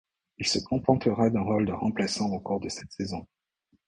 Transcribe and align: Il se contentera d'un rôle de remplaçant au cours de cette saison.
Il 0.39 0.47
se 0.47 0.57
contentera 0.57 1.29
d'un 1.29 1.43
rôle 1.43 1.67
de 1.67 1.73
remplaçant 1.73 2.31
au 2.31 2.39
cours 2.39 2.59
de 2.59 2.69
cette 2.69 2.91
saison. 2.91 3.27